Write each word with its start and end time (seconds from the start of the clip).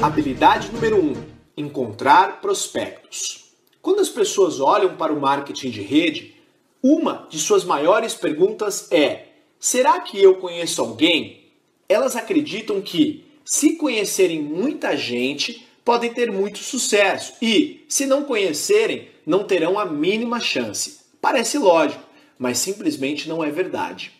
Habilidade 0.00 0.70
número 0.70 0.96
1: 0.96 1.00
um, 1.00 1.14
encontrar 1.56 2.40
prospectos. 2.40 3.46
Quando 3.82 3.98
as 3.98 4.08
pessoas 4.08 4.60
olham 4.60 4.96
para 4.96 5.12
o 5.12 5.20
marketing 5.20 5.70
de 5.70 5.82
rede, 5.82 6.36
uma 6.80 7.26
de 7.28 7.36
suas 7.40 7.64
maiores 7.64 8.14
perguntas 8.14 8.86
é: 8.92 9.26
será 9.58 9.98
que 9.98 10.22
eu 10.22 10.36
conheço 10.36 10.80
alguém? 10.80 11.48
Elas 11.88 12.14
acreditam 12.14 12.80
que, 12.80 13.24
se 13.44 13.74
conhecerem 13.74 14.40
muita 14.40 14.96
gente, 14.96 15.66
podem 15.84 16.14
ter 16.14 16.30
muito 16.30 16.58
sucesso 16.58 17.34
e, 17.42 17.84
se 17.88 18.06
não 18.06 18.22
conhecerem, 18.22 19.08
não 19.26 19.42
terão 19.42 19.80
a 19.80 19.84
mínima 19.84 20.38
chance. 20.38 21.00
Parece 21.20 21.58
lógico, 21.58 22.04
mas 22.38 22.58
simplesmente 22.58 23.28
não 23.28 23.42
é 23.42 23.50
verdade. 23.50 24.12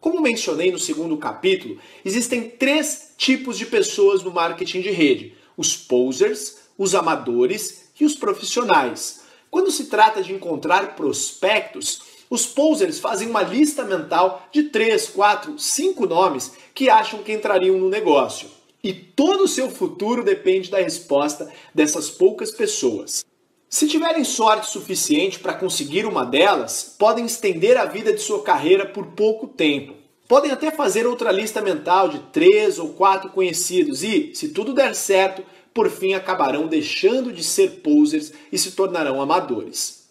Como 0.00 0.20
mencionei 0.20 0.70
no 0.70 0.78
segundo 0.78 1.16
capítulo, 1.16 1.80
existem 2.04 2.50
três 2.50 3.03
tipos 3.16 3.58
de 3.58 3.66
pessoas 3.66 4.22
no 4.22 4.32
marketing 4.32 4.80
de 4.80 4.90
rede: 4.90 5.34
os 5.56 5.76
posers, 5.76 6.56
os 6.76 6.94
amadores 6.94 7.90
e 7.98 8.04
os 8.04 8.14
profissionais. 8.14 9.22
Quando 9.50 9.70
se 9.70 9.86
trata 9.86 10.22
de 10.22 10.32
encontrar 10.32 10.96
prospectos, 10.96 12.02
os 12.28 12.46
posers 12.46 12.98
fazem 12.98 13.28
uma 13.28 13.42
lista 13.42 13.84
mental 13.84 14.48
de 14.50 14.64
3, 14.64 15.08
4, 15.10 15.58
5 15.58 16.06
nomes 16.06 16.52
que 16.74 16.90
acham 16.90 17.22
que 17.22 17.32
entrariam 17.32 17.78
no 17.78 17.88
negócio. 17.88 18.48
E 18.82 18.92
todo 18.92 19.44
o 19.44 19.48
seu 19.48 19.70
futuro 19.70 20.24
depende 20.24 20.70
da 20.70 20.78
resposta 20.78 21.50
dessas 21.74 22.10
poucas 22.10 22.50
pessoas. 22.50 23.24
Se 23.68 23.88
tiverem 23.88 24.24
sorte 24.24 24.70
suficiente 24.70 25.38
para 25.38 25.54
conseguir 25.54 26.06
uma 26.06 26.24
delas, 26.24 26.94
podem 26.98 27.24
estender 27.24 27.76
a 27.76 27.84
vida 27.84 28.12
de 28.12 28.20
sua 28.20 28.42
carreira 28.42 28.86
por 28.86 29.06
pouco 29.06 29.48
tempo. 29.48 29.94
Podem 30.26 30.50
até 30.50 30.70
fazer 30.70 31.06
outra 31.06 31.30
lista 31.30 31.60
mental 31.60 32.08
de 32.08 32.18
três 32.32 32.78
ou 32.78 32.90
quatro 32.90 33.30
conhecidos 33.30 34.02
e, 34.02 34.34
se 34.34 34.48
tudo 34.48 34.72
der 34.72 34.94
certo, 34.94 35.44
por 35.72 35.90
fim 35.90 36.14
acabarão 36.14 36.66
deixando 36.66 37.32
de 37.32 37.44
ser 37.44 37.80
posers 37.82 38.32
e 38.50 38.56
se 38.56 38.72
tornarão 38.72 39.20
amadores. 39.20 40.04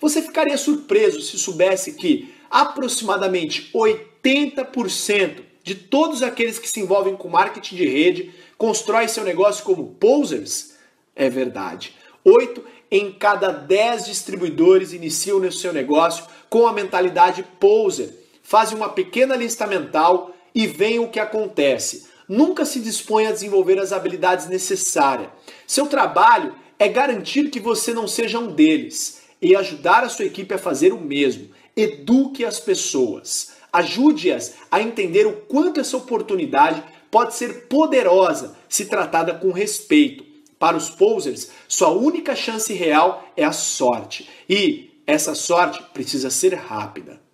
Você 0.00 0.22
ficaria 0.22 0.56
surpreso 0.56 1.20
se 1.20 1.38
soubesse 1.38 1.92
que 1.92 2.34
aproximadamente 2.50 3.70
80% 3.72 5.42
de 5.62 5.74
todos 5.74 6.22
aqueles 6.22 6.58
que 6.58 6.68
se 6.68 6.80
envolvem 6.80 7.14
com 7.14 7.28
marketing 7.28 7.76
de 7.76 7.86
rede 7.86 8.34
constrói 8.58 9.06
seu 9.06 9.22
negócio 9.22 9.62
como 9.62 9.94
posers? 9.94 10.74
É 11.14 11.28
verdade. 11.30 11.94
8 12.24 12.64
em 12.90 13.12
cada 13.12 13.52
10 13.52 14.06
distribuidores 14.06 14.92
iniciam 14.92 15.38
o 15.38 15.52
seu 15.52 15.72
negócio 15.72 16.24
com 16.48 16.66
a 16.66 16.72
mentalidade 16.72 17.44
poser. 17.60 18.19
Fazem 18.50 18.76
uma 18.76 18.88
pequena 18.88 19.36
lista 19.36 19.64
mental 19.64 20.34
e 20.52 20.66
veem 20.66 20.98
o 20.98 21.08
que 21.08 21.20
acontece. 21.20 22.08
Nunca 22.28 22.64
se 22.64 22.80
dispõe 22.80 23.28
a 23.28 23.30
desenvolver 23.30 23.78
as 23.78 23.92
habilidades 23.92 24.48
necessárias. 24.48 25.30
Seu 25.68 25.86
trabalho 25.86 26.56
é 26.76 26.88
garantir 26.88 27.48
que 27.48 27.60
você 27.60 27.94
não 27.94 28.08
seja 28.08 28.40
um 28.40 28.52
deles 28.52 29.22
e 29.40 29.54
ajudar 29.54 30.02
a 30.02 30.08
sua 30.08 30.24
equipe 30.24 30.52
a 30.52 30.58
fazer 30.58 30.92
o 30.92 31.00
mesmo. 31.00 31.50
Eduque 31.76 32.44
as 32.44 32.58
pessoas. 32.58 33.52
Ajude-as 33.72 34.54
a 34.68 34.82
entender 34.82 35.28
o 35.28 35.42
quanto 35.42 35.78
essa 35.78 35.96
oportunidade 35.96 36.82
pode 37.08 37.36
ser 37.36 37.68
poderosa 37.68 38.56
se 38.68 38.86
tratada 38.86 39.32
com 39.32 39.52
respeito. 39.52 40.24
Para 40.58 40.76
os 40.76 40.90
posers, 40.90 41.52
sua 41.68 41.90
única 41.90 42.34
chance 42.34 42.72
real 42.72 43.32
é 43.36 43.44
a 43.44 43.52
sorte. 43.52 44.28
E 44.48 44.90
essa 45.06 45.36
sorte 45.36 45.80
precisa 45.92 46.30
ser 46.30 46.54
rápida. 46.54 47.29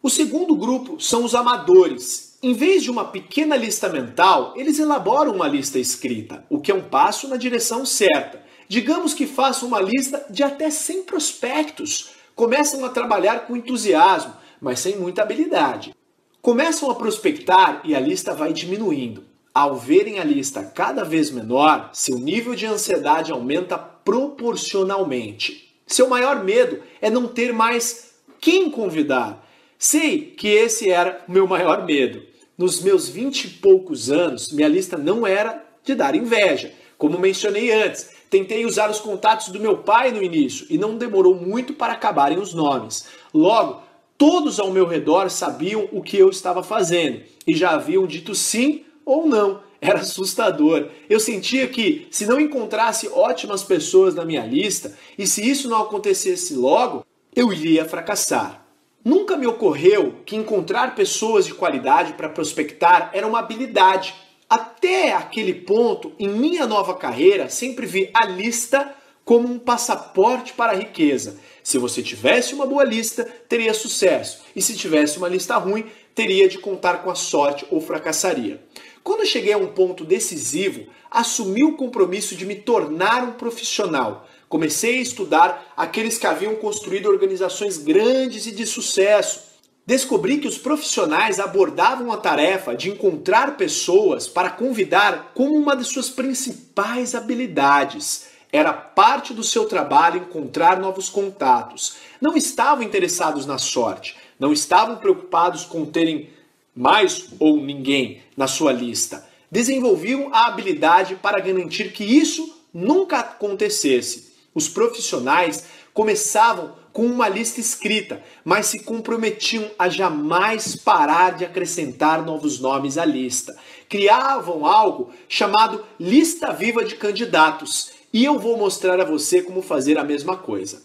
O 0.00 0.08
segundo 0.08 0.54
grupo 0.54 1.00
são 1.00 1.24
os 1.24 1.34
amadores. 1.34 2.38
Em 2.40 2.54
vez 2.54 2.84
de 2.84 2.90
uma 2.90 3.06
pequena 3.06 3.56
lista 3.56 3.88
mental, 3.88 4.54
eles 4.56 4.78
elaboram 4.78 5.32
uma 5.32 5.48
lista 5.48 5.76
escrita, 5.76 6.46
o 6.48 6.60
que 6.60 6.70
é 6.70 6.74
um 6.74 6.88
passo 6.88 7.26
na 7.26 7.36
direção 7.36 7.84
certa. 7.84 8.40
Digamos 8.68 9.12
que 9.12 9.26
façam 9.26 9.66
uma 9.66 9.80
lista 9.80 10.24
de 10.30 10.44
até 10.44 10.70
100 10.70 11.02
prospectos. 11.02 12.10
Começam 12.36 12.84
a 12.84 12.90
trabalhar 12.90 13.40
com 13.40 13.56
entusiasmo, 13.56 14.34
mas 14.60 14.78
sem 14.78 14.96
muita 14.96 15.22
habilidade. 15.22 15.92
Começam 16.40 16.88
a 16.92 16.94
prospectar 16.94 17.80
e 17.82 17.96
a 17.96 17.98
lista 17.98 18.32
vai 18.32 18.52
diminuindo. 18.52 19.24
Ao 19.52 19.74
verem 19.74 20.20
a 20.20 20.24
lista 20.24 20.62
cada 20.62 21.02
vez 21.02 21.32
menor, 21.32 21.90
seu 21.92 22.18
nível 22.18 22.54
de 22.54 22.66
ansiedade 22.66 23.32
aumenta 23.32 23.76
proporcionalmente. 23.76 25.76
Seu 25.88 26.08
maior 26.08 26.44
medo 26.44 26.84
é 27.00 27.10
não 27.10 27.26
ter 27.26 27.52
mais 27.52 28.12
quem 28.40 28.70
convidar. 28.70 29.47
Sei 29.80 30.22
que 30.36 30.48
esse 30.48 30.90
era 30.90 31.24
o 31.28 31.30
meu 31.30 31.46
maior 31.46 31.86
medo. 31.86 32.20
Nos 32.58 32.80
meus 32.80 33.08
vinte 33.08 33.44
e 33.44 33.48
poucos 33.48 34.10
anos, 34.10 34.52
minha 34.52 34.66
lista 34.66 34.98
não 34.98 35.24
era 35.24 35.64
de 35.84 35.94
dar 35.94 36.16
inveja. 36.16 36.72
Como 36.98 37.16
mencionei 37.16 37.70
antes, 37.70 38.10
tentei 38.28 38.66
usar 38.66 38.90
os 38.90 38.98
contatos 38.98 39.50
do 39.50 39.60
meu 39.60 39.78
pai 39.78 40.10
no 40.10 40.20
início 40.20 40.66
e 40.68 40.76
não 40.76 40.98
demorou 40.98 41.36
muito 41.36 41.72
para 41.72 41.92
acabarem 41.92 42.40
os 42.40 42.52
nomes. 42.52 43.06
Logo, 43.32 43.80
todos 44.18 44.58
ao 44.58 44.72
meu 44.72 44.84
redor 44.84 45.30
sabiam 45.30 45.88
o 45.92 46.02
que 46.02 46.18
eu 46.18 46.28
estava 46.28 46.64
fazendo 46.64 47.20
e 47.46 47.54
já 47.54 47.70
haviam 47.70 48.04
dito 48.04 48.34
sim 48.34 48.84
ou 49.06 49.28
não. 49.28 49.60
Era 49.80 50.00
assustador. 50.00 50.88
Eu 51.08 51.20
sentia 51.20 51.68
que, 51.68 52.08
se 52.10 52.26
não 52.26 52.40
encontrasse 52.40 53.06
ótimas 53.10 53.62
pessoas 53.62 54.12
na 54.12 54.24
minha 54.24 54.44
lista, 54.44 54.98
e 55.16 55.24
se 55.24 55.48
isso 55.48 55.68
não 55.68 55.82
acontecesse 55.82 56.56
logo, 56.56 57.06
eu 57.36 57.52
iria 57.52 57.84
fracassar. 57.84 58.67
Nunca 59.08 59.38
me 59.38 59.46
ocorreu 59.46 60.16
que 60.26 60.36
encontrar 60.36 60.94
pessoas 60.94 61.46
de 61.46 61.54
qualidade 61.54 62.12
para 62.12 62.28
prospectar 62.28 63.08
era 63.14 63.26
uma 63.26 63.38
habilidade. 63.38 64.14
Até 64.50 65.14
aquele 65.14 65.54
ponto, 65.54 66.12
em 66.18 66.28
minha 66.28 66.66
nova 66.66 66.94
carreira, 66.94 67.48
sempre 67.48 67.86
vi 67.86 68.10
a 68.12 68.26
lista 68.26 68.94
como 69.24 69.48
um 69.48 69.58
passaporte 69.58 70.52
para 70.52 70.72
a 70.72 70.74
riqueza. 70.74 71.40
Se 71.62 71.78
você 71.78 72.02
tivesse 72.02 72.52
uma 72.52 72.66
boa 72.66 72.84
lista, 72.84 73.24
teria 73.48 73.72
sucesso, 73.72 74.42
e 74.54 74.60
se 74.60 74.76
tivesse 74.76 75.16
uma 75.16 75.28
lista 75.28 75.56
ruim, 75.56 75.86
teria 76.14 76.46
de 76.46 76.58
contar 76.58 77.02
com 77.02 77.10
a 77.10 77.14
sorte 77.14 77.64
ou 77.70 77.80
fracassaria. 77.80 78.62
Quando 79.02 79.24
cheguei 79.24 79.54
a 79.54 79.58
um 79.58 79.68
ponto 79.68 80.04
decisivo, 80.04 80.86
assumi 81.10 81.64
o 81.64 81.78
compromisso 81.78 82.36
de 82.36 82.44
me 82.44 82.56
tornar 82.56 83.24
um 83.24 83.32
profissional. 83.32 84.28
Comecei 84.48 84.98
a 84.98 85.02
estudar 85.02 85.72
aqueles 85.76 86.16
que 86.16 86.26
haviam 86.26 86.54
construído 86.56 87.06
organizações 87.06 87.76
grandes 87.76 88.46
e 88.46 88.52
de 88.52 88.64
sucesso. 88.64 89.48
Descobri 89.84 90.38
que 90.38 90.48
os 90.48 90.58
profissionais 90.58 91.38
abordavam 91.38 92.10
a 92.12 92.16
tarefa 92.16 92.74
de 92.74 92.90
encontrar 92.90 93.56
pessoas 93.56 94.26
para 94.26 94.50
convidar 94.50 95.32
como 95.34 95.54
uma 95.54 95.76
de 95.76 95.84
suas 95.84 96.08
principais 96.08 97.14
habilidades. 97.14 98.26
Era 98.50 98.72
parte 98.72 99.34
do 99.34 99.42
seu 99.42 99.66
trabalho 99.66 100.22
encontrar 100.22 100.78
novos 100.78 101.10
contatos. 101.10 101.96
Não 102.20 102.36
estavam 102.36 102.82
interessados 102.82 103.44
na 103.44 103.58
sorte, 103.58 104.16
não 104.38 104.52
estavam 104.52 104.96
preocupados 104.96 105.64
com 105.64 105.84
terem 105.84 106.30
mais 106.74 107.26
ou 107.40 107.56
ninguém 107.56 108.22
na 108.36 108.46
sua 108.46 108.72
lista, 108.72 109.26
desenvolviam 109.50 110.32
a 110.32 110.46
habilidade 110.46 111.16
para 111.16 111.40
garantir 111.40 111.92
que 111.92 112.04
isso 112.04 112.62
nunca 112.72 113.18
acontecesse. 113.18 114.27
Os 114.58 114.68
profissionais 114.68 115.62
começavam 115.94 116.74
com 116.92 117.06
uma 117.06 117.28
lista 117.28 117.60
escrita, 117.60 118.20
mas 118.44 118.66
se 118.66 118.80
comprometiam 118.80 119.70
a 119.78 119.88
jamais 119.88 120.74
parar 120.74 121.36
de 121.36 121.44
acrescentar 121.44 122.26
novos 122.26 122.58
nomes 122.58 122.98
à 122.98 123.04
lista. 123.04 123.56
Criavam 123.88 124.66
algo 124.66 125.12
chamado 125.28 125.84
lista 126.00 126.52
viva 126.52 126.84
de 126.84 126.96
candidatos, 126.96 127.92
e 128.12 128.24
eu 128.24 128.36
vou 128.36 128.58
mostrar 128.58 129.00
a 129.00 129.04
você 129.04 129.42
como 129.42 129.62
fazer 129.62 129.96
a 129.96 130.02
mesma 130.02 130.36
coisa. 130.36 130.82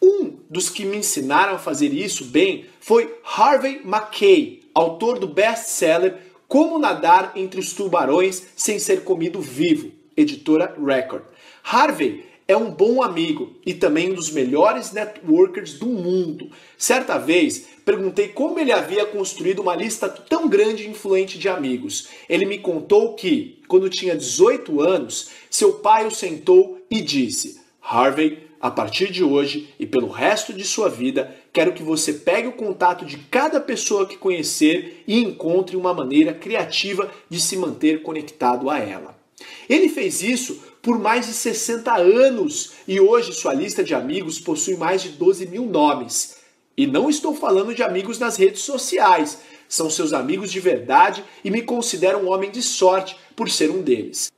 Um 0.00 0.36
dos 0.48 0.70
que 0.70 0.84
me 0.84 0.98
ensinaram 0.98 1.56
a 1.56 1.58
fazer 1.58 1.92
isso 1.92 2.26
bem 2.26 2.66
foi 2.78 3.12
Harvey 3.24 3.80
Mackay, 3.84 4.62
autor 4.72 5.18
do 5.18 5.26
best-seller 5.26 6.18
Como 6.46 6.78
Nadar 6.78 7.32
entre 7.34 7.58
os 7.58 7.72
Tubarões 7.72 8.44
Sem 8.54 8.78
Ser 8.78 9.02
Comido 9.02 9.40
Vivo, 9.40 9.90
editora 10.16 10.72
Record. 10.80 11.24
Harvey 11.64 12.31
é 12.46 12.56
um 12.56 12.70
bom 12.70 13.02
amigo 13.02 13.54
e 13.64 13.72
também 13.72 14.10
um 14.10 14.14
dos 14.14 14.30
melhores 14.30 14.92
networkers 14.92 15.74
do 15.74 15.86
mundo. 15.86 16.50
Certa 16.76 17.18
vez, 17.18 17.66
perguntei 17.84 18.28
como 18.28 18.58
ele 18.58 18.72
havia 18.72 19.06
construído 19.06 19.60
uma 19.60 19.74
lista 19.74 20.08
tão 20.08 20.48
grande 20.48 20.84
e 20.84 20.90
influente 20.90 21.38
de 21.38 21.48
amigos. 21.48 22.08
Ele 22.28 22.44
me 22.44 22.58
contou 22.58 23.14
que, 23.14 23.60
quando 23.68 23.88
tinha 23.88 24.16
18 24.16 24.80
anos, 24.80 25.30
seu 25.50 25.74
pai 25.74 26.06
o 26.06 26.10
sentou 26.10 26.78
e 26.90 27.00
disse: 27.00 27.60
Harvey, 27.80 28.50
a 28.60 28.70
partir 28.70 29.10
de 29.10 29.24
hoje 29.24 29.74
e 29.78 29.84
pelo 29.84 30.08
resto 30.08 30.52
de 30.52 30.64
sua 30.64 30.88
vida, 30.88 31.34
quero 31.52 31.72
que 31.72 31.82
você 31.82 32.12
pegue 32.12 32.46
o 32.46 32.52
contato 32.52 33.04
de 33.04 33.18
cada 33.18 33.60
pessoa 33.60 34.06
que 34.06 34.16
conhecer 34.16 35.02
e 35.06 35.18
encontre 35.18 35.76
uma 35.76 35.92
maneira 35.92 36.32
criativa 36.32 37.10
de 37.28 37.40
se 37.40 37.56
manter 37.56 38.02
conectado 38.02 38.70
a 38.70 38.78
ela. 38.78 39.20
Ele 39.68 39.88
fez 39.88 40.22
isso 40.22 40.62
por 40.82 40.98
mais 40.98 41.26
de 41.26 41.32
60 41.32 41.94
anos 41.94 42.72
e 42.88 43.00
hoje 43.00 43.32
sua 43.32 43.54
lista 43.54 43.84
de 43.84 43.94
amigos 43.94 44.40
possui 44.40 44.76
mais 44.76 45.00
de 45.00 45.10
12 45.10 45.46
mil 45.46 45.64
nomes. 45.64 46.36
E 46.76 46.86
não 46.86 47.08
estou 47.08 47.34
falando 47.34 47.74
de 47.74 47.82
amigos 47.82 48.18
nas 48.18 48.36
redes 48.36 48.62
sociais, 48.62 49.38
são 49.68 49.88
seus 49.88 50.12
amigos 50.12 50.50
de 50.50 50.58
verdade 50.58 51.24
e 51.44 51.50
me 51.50 51.62
considero 51.62 52.18
um 52.18 52.30
homem 52.30 52.50
de 52.50 52.60
sorte 52.60 53.16
por 53.36 53.48
ser 53.48 53.70
um 53.70 53.80
deles. 53.80 54.30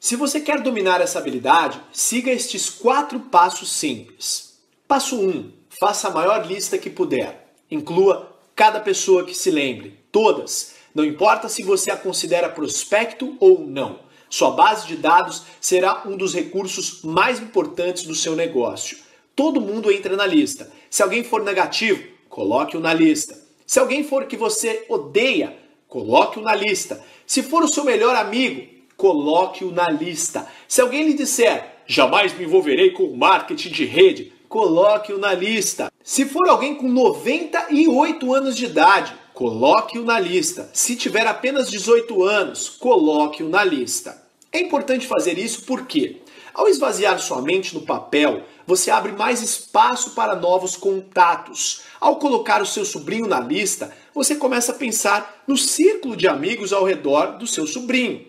Se 0.00 0.16
você 0.16 0.40
quer 0.40 0.60
dominar 0.60 1.00
essa 1.00 1.18
habilidade, 1.18 1.80
siga 1.92 2.32
estes 2.32 2.70
quatro 2.70 3.20
passos 3.20 3.70
simples. 3.70 4.58
Passo 4.88 5.16
1. 5.16 5.28
Um, 5.28 5.52
faça 5.68 6.08
a 6.08 6.10
maior 6.10 6.44
lista 6.46 6.78
que 6.78 6.90
puder. 6.90 7.54
Inclua 7.70 8.36
cada 8.56 8.80
pessoa 8.80 9.24
que 9.24 9.34
se 9.34 9.50
lembre, 9.50 9.98
todas. 10.10 10.74
Não 10.94 11.04
importa 11.04 11.48
se 11.48 11.62
você 11.62 11.90
a 11.90 11.96
considera 11.96 12.48
prospecto 12.48 13.36
ou 13.38 13.60
não. 13.60 14.00
Sua 14.32 14.50
base 14.52 14.86
de 14.86 14.96
dados 14.96 15.42
será 15.60 16.04
um 16.06 16.16
dos 16.16 16.32
recursos 16.32 17.02
mais 17.02 17.38
importantes 17.38 18.04
do 18.04 18.14
seu 18.14 18.34
negócio. 18.34 18.96
Todo 19.36 19.60
mundo 19.60 19.92
entra 19.92 20.16
na 20.16 20.24
lista. 20.24 20.72
Se 20.88 21.02
alguém 21.02 21.22
for 21.22 21.44
negativo, 21.44 22.02
coloque-o 22.30 22.80
na 22.80 22.94
lista. 22.94 23.38
Se 23.66 23.78
alguém 23.78 24.02
for 24.02 24.24
que 24.24 24.34
você 24.34 24.86
odeia, 24.88 25.54
coloque-o 25.86 26.42
na 26.42 26.54
lista. 26.54 27.04
Se 27.26 27.42
for 27.42 27.62
o 27.62 27.68
seu 27.68 27.84
melhor 27.84 28.16
amigo, 28.16 28.66
coloque-o 28.96 29.70
na 29.70 29.90
lista. 29.90 30.48
Se 30.66 30.80
alguém 30.80 31.08
lhe 31.08 31.12
disser, 31.12 31.82
jamais 31.86 32.32
me 32.32 32.44
envolverei 32.44 32.92
com 32.92 33.14
marketing 33.14 33.68
de 33.68 33.84
rede, 33.84 34.32
coloque-o 34.48 35.18
na 35.18 35.34
lista. 35.34 35.92
Se 36.02 36.24
for 36.24 36.48
alguém 36.48 36.74
com 36.74 36.88
98 36.88 38.34
anos 38.34 38.56
de 38.56 38.64
idade, 38.64 39.12
coloque-o 39.34 40.04
na 40.04 40.18
lista. 40.18 40.70
Se 40.72 40.96
tiver 40.96 41.26
apenas 41.26 41.70
18 41.70 42.24
anos, 42.24 42.70
coloque-o 42.70 43.50
na 43.50 43.62
lista. 43.62 44.21
É 44.52 44.60
importante 44.60 45.06
fazer 45.06 45.38
isso 45.38 45.62
porque, 45.62 46.20
ao 46.52 46.68
esvaziar 46.68 47.18
sua 47.18 47.40
mente 47.40 47.74
no 47.74 47.80
papel, 47.80 48.42
você 48.66 48.90
abre 48.90 49.12
mais 49.12 49.40
espaço 49.40 50.10
para 50.10 50.36
novos 50.36 50.76
contatos. 50.76 51.80
Ao 51.98 52.16
colocar 52.16 52.60
o 52.60 52.66
seu 52.66 52.84
sobrinho 52.84 53.26
na 53.26 53.40
lista, 53.40 53.96
você 54.14 54.36
começa 54.36 54.72
a 54.72 54.74
pensar 54.74 55.42
no 55.46 55.56
círculo 55.56 56.14
de 56.14 56.28
amigos 56.28 56.70
ao 56.70 56.84
redor 56.84 57.38
do 57.38 57.46
seu 57.46 57.66
sobrinho. 57.66 58.26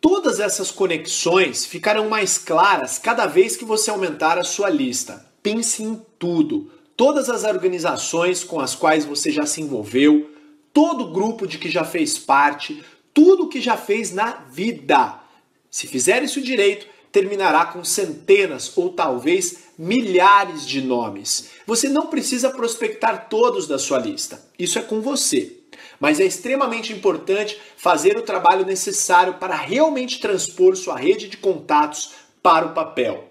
Todas 0.00 0.40
essas 0.40 0.70
conexões 0.70 1.66
ficarão 1.66 2.08
mais 2.08 2.38
claras 2.38 2.98
cada 2.98 3.26
vez 3.26 3.54
que 3.54 3.64
você 3.66 3.90
aumentar 3.90 4.38
a 4.38 4.44
sua 4.44 4.70
lista. 4.70 5.26
Pense 5.42 5.82
em 5.82 6.00
tudo. 6.18 6.70
Todas 6.96 7.28
as 7.28 7.44
organizações 7.44 8.42
com 8.42 8.58
as 8.58 8.74
quais 8.74 9.04
você 9.04 9.30
já 9.30 9.44
se 9.44 9.60
envolveu, 9.60 10.30
todo 10.72 11.12
grupo 11.12 11.46
de 11.46 11.58
que 11.58 11.68
já 11.68 11.84
fez 11.84 12.18
parte, 12.18 12.82
tudo 13.12 13.48
que 13.48 13.60
já 13.60 13.76
fez 13.76 14.12
na 14.12 14.30
vida. 14.50 15.27
Se 15.70 15.86
fizer 15.86 16.22
isso 16.22 16.40
direito, 16.40 16.86
terminará 17.12 17.66
com 17.66 17.82
centenas 17.84 18.76
ou 18.76 18.90
talvez 18.90 19.68
milhares 19.78 20.66
de 20.66 20.80
nomes. 20.80 21.50
Você 21.66 21.88
não 21.88 22.06
precisa 22.06 22.50
prospectar 22.50 23.28
todos 23.28 23.66
da 23.66 23.78
sua 23.78 23.98
lista. 23.98 24.42
Isso 24.58 24.78
é 24.78 24.82
com 24.82 25.00
você. 25.00 25.56
Mas 26.00 26.20
é 26.20 26.24
extremamente 26.24 26.92
importante 26.92 27.60
fazer 27.76 28.16
o 28.16 28.22
trabalho 28.22 28.64
necessário 28.64 29.34
para 29.34 29.54
realmente 29.54 30.20
transpor 30.20 30.76
sua 30.76 30.96
rede 30.96 31.28
de 31.28 31.36
contatos 31.36 32.12
para 32.42 32.66
o 32.66 32.74
papel. 32.74 33.28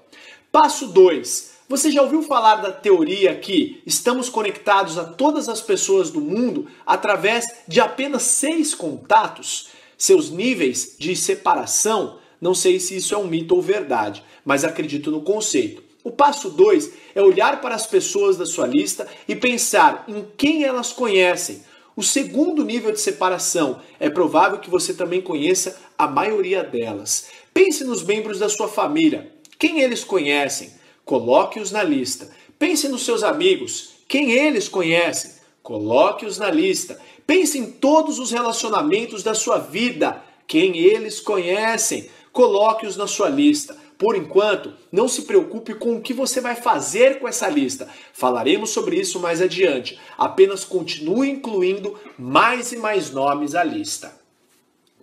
Passo 0.51 0.87
2. 0.87 1.57
Você 1.69 1.91
já 1.91 2.01
ouviu 2.01 2.23
falar 2.23 2.57
da 2.57 2.71
teoria 2.71 3.35
que 3.35 3.81
estamos 3.85 4.29
conectados 4.29 4.97
a 4.97 5.03
todas 5.03 5.49
as 5.49 5.61
pessoas 5.61 6.09
do 6.09 6.21
mundo 6.21 6.67
através 6.85 7.45
de 7.67 7.81
apenas 7.81 8.23
seis 8.23 8.73
contatos? 8.73 9.69
Seus 9.97 10.29
níveis 10.29 10.95
de 10.97 11.15
separação 11.15 12.19
não 12.39 12.53
sei 12.53 12.79
se 12.79 12.95
isso 12.95 13.13
é 13.13 13.17
um 13.17 13.27
mito 13.27 13.55
ou 13.55 13.61
verdade, 13.61 14.23
mas 14.45 14.63
acredito 14.63 15.11
no 15.11 15.21
conceito. 15.21 15.83
O 16.03 16.11
passo 16.11 16.49
2 16.49 16.91
é 17.15 17.21
olhar 17.21 17.59
para 17.59 17.75
as 17.75 17.85
pessoas 17.85 18.37
da 18.37 18.45
sua 18.45 18.65
lista 18.65 19.07
e 19.27 19.35
pensar 19.35 20.05
em 20.07 20.25
quem 20.37 20.63
elas 20.63 20.93
conhecem. 20.93 21.61
O 21.97 22.03
segundo 22.03 22.63
nível 22.63 22.91
de 22.91 23.01
separação 23.01 23.81
é 23.99 24.09
provável 24.09 24.59
que 24.59 24.69
você 24.69 24.93
também 24.93 25.19
conheça 25.19 25.77
a 25.97 26.07
maioria 26.07 26.63
delas. 26.63 27.27
Pense 27.53 27.83
nos 27.83 28.03
membros 28.03 28.39
da 28.39 28.47
sua 28.47 28.67
família. 28.67 29.33
Quem 29.57 29.81
eles 29.81 30.03
conhecem? 30.03 30.71
Coloque-os 31.03 31.71
na 31.71 31.81
lista. 31.81 32.29
Pense 32.59 32.87
nos 32.87 33.03
seus 33.03 33.23
amigos. 33.23 33.95
Quem 34.07 34.31
eles 34.31 34.69
conhecem? 34.69 35.31
Coloque-os 35.63 36.37
na 36.37 36.51
lista. 36.51 36.99
Pense 37.25 37.57
em 37.57 37.71
todos 37.71 38.19
os 38.19 38.31
relacionamentos 38.31 39.23
da 39.23 39.33
sua 39.33 39.57
vida. 39.57 40.23
Quem 40.45 40.77
eles 40.77 41.19
conhecem? 41.19 42.09
Coloque-os 42.37 42.95
na 42.95 43.07
sua 43.07 43.29
lista. 43.29 43.75
Por 43.97 44.15
enquanto, 44.15 44.71
não 44.91 45.07
se 45.07 45.23
preocupe 45.23 45.73
com 45.73 45.95
o 45.95 46.01
que 46.01 46.13
você 46.13 46.39
vai 46.39 46.53
fazer 46.53 47.17
com 47.17 47.27
essa 47.27 47.49
lista. 47.49 47.89
Falaremos 48.13 48.69
sobre 48.69 48.95
isso 48.95 49.19
mais 49.19 49.41
adiante. 49.41 49.99
Apenas 50.15 50.63
continue 50.63 51.31
incluindo 51.31 51.99
mais 52.15 52.71
e 52.71 52.77
mais 52.77 53.09
nomes 53.09 53.55
à 53.55 53.63
lista. 53.63 54.15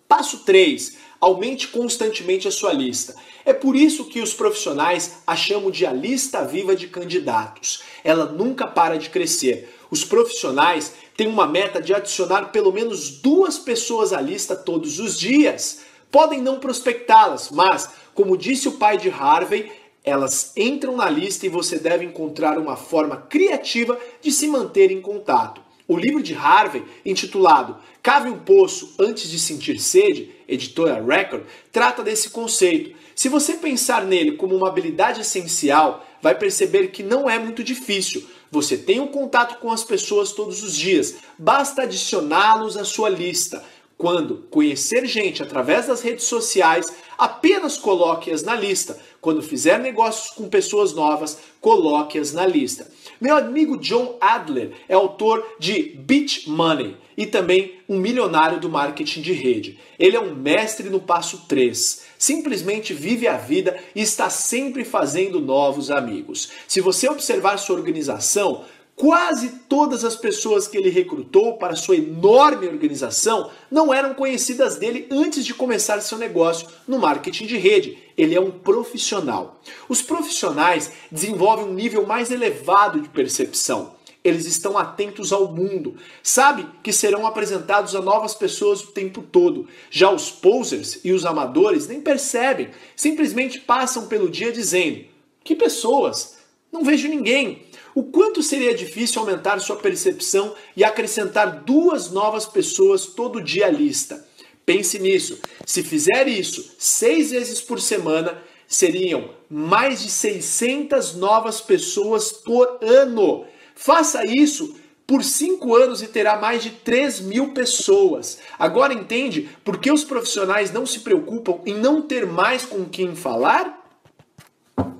Passo 0.07 0.45
3. 0.45 0.97
Aumente 1.21 1.67
constantemente 1.67 2.47
a 2.47 2.53
sua 2.53 2.73
lista. 2.73 3.17
É 3.45 3.53
por 3.53 3.75
isso 3.75 4.05
que 4.05 4.21
os 4.21 4.33
profissionais 4.33 5.17
a 5.27 5.35
chamam 5.35 5.73
de 5.73 5.85
a 5.85 5.93
lista 5.93 6.45
viva 6.45 6.77
de 6.77 6.87
candidatos. 6.87 7.83
Ela 8.05 8.27
nunca 8.27 8.65
para 8.65 8.97
de 8.97 9.11
crescer. 9.11 9.75
Os 9.91 10.05
profissionais 10.05 10.95
têm 11.17 11.27
uma 11.27 11.49
meta 11.49 11.83
de 11.83 11.93
adicionar 11.93 12.53
pelo 12.53 12.71
menos 12.71 13.11
duas 13.11 13.59
pessoas 13.59 14.13
à 14.13 14.21
lista 14.21 14.55
todos 14.55 15.01
os 15.01 15.19
dias 15.19 15.83
podem 16.15 16.41
não 16.41 16.61
prospectá-las, 16.61 17.51
mas, 17.51 17.91
como 18.15 18.37
disse 18.37 18.69
o 18.69 18.79
pai 18.79 18.97
de 18.97 19.11
Harvey, 19.11 19.69
elas 20.05 20.53
entram 20.57 20.97
na 20.97 21.11
lista 21.11 21.45
e 21.45 21.49
você 21.49 21.77
deve 21.77 22.05
encontrar 22.05 22.57
uma 22.57 22.77
forma 22.77 23.17
criativa 23.17 23.99
de 24.23 24.31
se 24.31 24.47
manter 24.47 24.93
em 24.93 25.01
contato. 25.01 25.61
O 25.89 25.97
livro 25.97 26.23
de 26.23 26.33
Harvey, 26.33 26.85
intitulado 27.05 27.79
Cave 28.01 28.29
um 28.29 28.39
Poço 28.39 28.95
Antes 28.97 29.29
de 29.29 29.41
Sentir 29.41 29.81
Sede, 29.81 30.31
editora 30.47 31.03
Record, 31.05 31.43
trata 31.73 32.01
desse 32.01 32.31
conceito. 32.31 32.97
Se 33.13 33.29
você 33.29 33.55
pensar 33.55 34.05
nele 34.05 34.37
como 34.37 34.55
uma 34.55 34.69
habilidade 34.69 35.21
essencial, 35.21 36.07
vai 36.23 36.37
perceber 36.37 36.93
que 36.93 37.03
não 37.03 37.29
é 37.29 37.41
muito 37.41 37.65
difícil. 37.65 38.25
Você 38.53 38.77
tem 38.77 39.01
um 39.01 39.09
contato 39.09 39.59
com 39.59 39.73
as 39.73 39.83
pessoas 39.83 40.31
todos 40.31 40.63
os 40.63 40.77
dias, 40.77 41.17
basta 41.37 41.83
adicioná-los 41.83 42.77
à 42.77 42.85
sua 42.85 43.09
lista. 43.09 43.65
Quando 43.97 44.47
conhecer 44.51 45.07
gente 45.07 45.43
através 45.43 45.87
das 45.87 46.03
redes 46.03 46.25
sociais, 46.25 46.93
apenas 47.17 47.79
coloque-as 47.79 48.43
na 48.43 48.55
lista. 48.55 48.99
Quando 49.21 49.43
fizer 49.43 49.79
negócios 49.79 50.31
com 50.35 50.49
pessoas 50.49 50.93
novas, 50.93 51.39
coloque-as 51.61 52.33
na 52.33 52.45
lista. 52.45 52.91
Meu 53.21 53.37
amigo 53.37 53.79
John 53.79 54.19
Adler 54.21 54.73
é 54.89 54.95
autor 54.95 55.47
de 55.59 55.95
Beach 55.97 56.51
Money 56.51 56.97
e 57.17 57.25
também 57.25 57.79
um 57.89 57.97
milionário 57.97 58.59
do 58.59 58.69
marketing 58.69 59.23
de 59.23 59.33
rede. 59.33 59.79
Ele 59.99 60.17
é 60.17 60.21
um 60.21 60.35
mestre 60.35 60.91
no 60.91 61.01
passo 61.01 61.47
3. 61.49 62.03
Simplesmente 62.19 62.93
vive 62.93 63.29
a 63.29 63.37
vida 63.37 63.79
e 63.95 64.03
está 64.03 64.29
sempre 64.29 64.85
fazendo 64.85 65.41
novos 65.41 65.91
amigos. 65.91 66.51
Se 66.67 66.81
você 66.81 67.09
observar 67.09 67.59
sua 67.59 67.77
organização, 67.77 68.65
Quase 68.97 69.49
todas 69.69 70.05
as 70.05 70.15
pessoas 70.15 70.69
que 70.69 70.77
ele 70.77 70.89
recrutou 70.89 71.55
para 71.55 71.75
sua 71.75 71.97
enorme 71.97 72.69
organização 72.69 73.51
não 73.69 73.93
eram 73.93 74.15
conhecidas 74.15 74.77
dele 74.77 75.09
antes 75.11 75.45
de 75.45 75.53
começar 75.53 76.01
seu 76.01 76.17
negócio 76.17 76.69
no 76.87 77.01
marketing 77.01 77.47
de 77.47 77.57
rede. 77.57 77.99
Ele 78.17 78.37
é 78.37 78.41
um 78.41 78.53
profissional. 78.53 79.61
Os 79.89 80.01
profissionais 80.01 80.93
desenvolvem 81.11 81.67
um 81.67 81.75
nível 81.75 82.07
mais 82.07 82.31
elevado 82.31 83.01
de 83.01 83.09
percepção. 83.09 83.95
Eles 84.23 84.47
estão 84.47 84.79
atentos 84.79 85.33
ao 85.33 85.53
mundo, 85.53 85.97
sabe 86.23 86.65
que 86.83 86.93
serão 86.93 87.27
apresentados 87.27 87.95
a 87.97 88.01
novas 88.01 88.33
pessoas 88.33 88.81
o 88.81 88.93
tempo 88.93 89.23
todo. 89.23 89.69
Já 89.91 90.11
os 90.11 90.31
posers 90.31 91.01
e 91.05 91.13
os 91.13 91.27
amadores 91.27 91.89
nem 91.89 92.01
percebem, 92.01 92.71
simplesmente 92.95 93.61
passam 93.61 94.07
pelo 94.07 94.31
dia 94.31 94.53
dizendo: 94.53 95.05
"Que 95.43 95.55
pessoas? 95.55 96.39
Não 96.73 96.85
vejo 96.85 97.09
ninguém." 97.09 97.67
O 97.95 98.03
quanto 98.03 98.43
seria 98.43 98.75
difícil 98.75 99.21
aumentar 99.21 99.61
sua 99.61 99.77
percepção 99.77 100.55
e 100.77 100.83
acrescentar 100.83 101.63
duas 101.63 102.11
novas 102.11 102.45
pessoas 102.45 103.07
todo 103.07 103.41
dia 103.41 103.67
à 103.67 103.71
lista. 103.71 104.27
Pense 104.67 104.99
nisso. 104.99 105.39
Se 105.65 105.83
fizer 105.83 106.27
isso 106.27 106.75
seis 106.79 107.31
vezes 107.31 107.61
por 107.61 107.81
semana, 107.81 108.43
seriam 108.67 109.31
mais 109.49 110.03
de 110.03 110.11
600 110.11 111.15
novas 111.15 111.61
pessoas 111.61 112.33
por 112.33 112.79
ano. 112.83 113.45
Faça 113.75 114.25
isso 114.25 114.75
por 115.07 115.23
cinco 115.23 115.77
anos 115.77 116.03
e 116.03 116.09
terá 116.09 116.37
mais 116.39 116.63
de 116.63 116.71
3 116.71 117.21
mil 117.21 117.53
pessoas. 117.53 118.39
Agora 118.59 118.95
entende 118.95 119.51
por 119.63 119.79
que 119.79 119.93
os 119.93 120.03
profissionais 120.03 120.73
não 120.73 120.87
se 120.87 121.01
preocupam 121.01 121.61
em 121.67 121.75
não 121.75 122.01
ter 122.03 122.27
mais 122.27 122.65
com 122.65 122.87
quem 122.87 123.15
falar? 123.15 123.83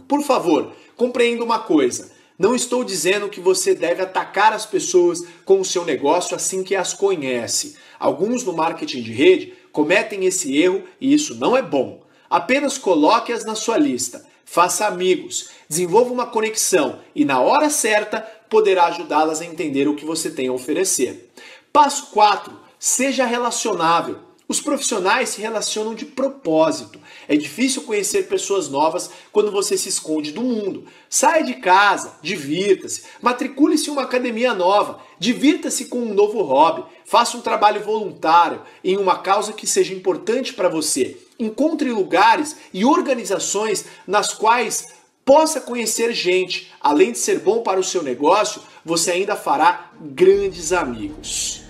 Por 0.07 0.23
favor, 0.23 0.73
compreenda 0.95 1.43
uma 1.43 1.59
coisa. 1.59 2.14
Não 2.37 2.55
estou 2.55 2.83
dizendo 2.83 3.29
que 3.29 3.41
você 3.41 3.77
deve 3.77 4.03
atacar 4.03 4.53
as 4.53 4.67
pessoas 4.67 5.25
com 5.45 5.61
o 5.61 5.65
seu 5.65 5.85
negócio 5.85 6.35
assim 6.35 6.65
que 6.65 6.75
as 6.75 6.93
conhece. 6.93 7.77
Alguns 7.99 8.43
no 8.43 8.53
marketing 8.53 9.03
de 9.03 9.13
rede 9.13 9.55
cometem 9.71 10.25
esse 10.25 10.57
erro 10.57 10.83
e 11.01 11.15
isso 11.15 11.37
não 11.37 11.57
é 11.57 11.63
bom. 11.63 12.03
Apenas 12.29 12.77
coloque-as 12.77 13.45
na 13.45 13.55
sua 13.55 13.79
lista, 13.79 14.27
faça 14.45 14.87
amigos, 14.87 15.51
desenvolva 15.69 16.13
uma 16.13 16.27
conexão 16.27 16.99
e 17.15 17.25
na 17.25 17.41
hora 17.41 17.71
certa 17.71 18.21
poderá 18.51 18.87
ajudá-las 18.87 19.41
a 19.41 19.45
entender 19.45 19.87
o 19.87 19.95
que 19.95 20.05
você 20.05 20.29
tem 20.29 20.49
a 20.49 20.53
oferecer. 20.53 21.31
Passo 21.73 22.09
4. 22.11 22.53
Seja 22.79 23.25
relacionável. 23.25 24.19
Os 24.47 24.61
profissionais 24.61 25.31
se 25.31 25.41
relacionam 25.41 25.95
de 25.95 26.05
propósito. 26.05 27.01
É 27.27 27.35
difícil 27.35 27.83
conhecer 27.83 28.29
pessoas 28.29 28.69
novas 28.69 29.11
quando 29.33 29.51
você 29.51 29.79
se 29.79 29.89
esconde 29.89 30.33
do 30.33 30.43
mundo. 30.43 30.85
Saia 31.09 31.43
de 31.43 31.55
casa, 31.55 32.17
divirta-se, 32.21 33.05
matricule-se 33.23 33.89
em 33.89 33.93
uma 33.93 34.03
academia 34.03 34.53
nova, 34.53 35.01
divirta-se 35.19 35.87
com 35.87 35.99
um 35.99 36.13
novo 36.13 36.43
hobby, 36.43 36.85
faça 37.07 37.39
um 37.39 37.41
trabalho 37.41 37.83
voluntário 37.83 38.61
em 38.83 38.99
uma 38.99 39.19
causa 39.19 39.55
que 39.55 39.67
seja 39.67 39.95
importante 39.95 40.53
para 40.53 40.69
você. 40.69 41.17
Encontre 41.39 41.91
lugares 41.91 42.55
e 42.73 42.85
organizações 42.85 43.87
nas 44.07 44.35
quais 44.35 44.89
possa 45.25 45.59
conhecer 45.59 46.13
gente. 46.13 46.71
Além 46.83 47.13
de 47.13 47.19
ser 47.19 47.39
bom 47.39 47.63
para 47.63 47.81
o 47.81 47.85
seu 47.85 48.03
negócio, 48.03 48.61
você 48.85 49.13
ainda 49.13 49.37
fará 49.37 49.91
grandes 49.99 50.71
amigos. 50.71 51.64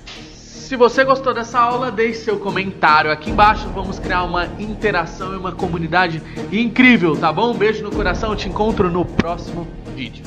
Se 0.75 0.79
você 0.79 1.05
gostou 1.05 1.33
dessa 1.33 1.61
aula, 1.61 1.89
deixe 1.89 2.25
seu 2.25 2.37
comentário 2.37 3.09
aqui 3.09 3.31
embaixo. 3.31 3.69
Vamos 3.69 4.01
criar 4.01 4.25
uma 4.25 4.47
interação 4.59 5.33
e 5.33 5.37
uma 5.37 5.53
comunidade 5.53 6.21
incrível, 6.51 7.17
tá 7.17 7.33
bom? 7.33 7.53
Um 7.53 7.57
beijo 7.57 7.85
no 7.85 7.93
coração, 7.93 8.35
te 8.35 8.49
encontro 8.49 8.91
no 8.91 9.05
próximo 9.05 9.69
vídeo. 9.95 10.25